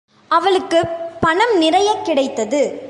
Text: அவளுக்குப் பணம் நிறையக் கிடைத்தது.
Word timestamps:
அவளுக்குப் 0.27 0.89
பணம் 1.19 1.57
நிறையக் 1.57 2.05
கிடைத்தது. 2.05 2.79